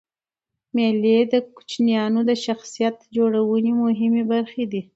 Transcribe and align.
مېلې 0.75 1.17
د 1.33 1.35
کوچنيانو 1.55 2.19
د 2.29 2.31
شخصیت 2.45 2.97
جوړنوني 3.15 3.71
مهمي 3.83 4.23
برخي 4.33 4.65
دي. 4.71 4.81